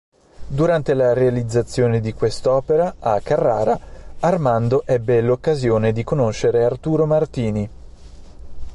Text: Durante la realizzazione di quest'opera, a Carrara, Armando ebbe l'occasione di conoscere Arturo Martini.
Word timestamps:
Durante 0.47 0.95
la 0.95 1.13
realizzazione 1.13 1.99
di 2.01 2.13
quest'opera, 2.15 2.95
a 2.97 3.21
Carrara, 3.21 3.79
Armando 4.21 4.81
ebbe 4.87 5.21
l'occasione 5.21 5.91
di 5.91 6.03
conoscere 6.03 6.63
Arturo 6.63 7.05
Martini. 7.05 7.69